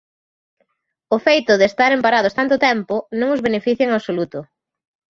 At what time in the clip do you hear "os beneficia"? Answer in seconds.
3.35-3.85